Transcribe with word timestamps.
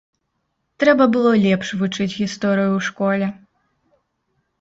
Трэба 0.83 1.03
было 1.15 1.33
лепш 1.45 1.67
вучыць 1.81 2.07
гісторыю 2.21 2.71
ў 2.77 2.87
школе. 2.87 3.27